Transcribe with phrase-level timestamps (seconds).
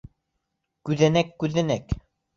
[0.89, 1.99] —Күҙәнәк, күҙәнәк...